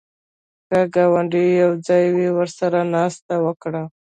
که 0.67 0.79
ګاونډی 0.95 1.45
یواځې 1.61 2.03
وي، 2.15 2.29
ورسره 2.33 2.79
ناسته 2.95 3.35
وکړه 3.45 3.83